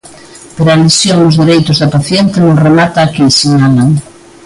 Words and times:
Pero 0.55 0.69
a 0.71 0.81
lesión 0.83 1.17
dos 1.23 1.39
dereitos 1.41 1.77
da 1.81 1.93
paciente 1.95 2.35
non 2.39 2.61
remata 2.65 2.99
aquí, 3.01 3.25
sinalan. 3.39 3.89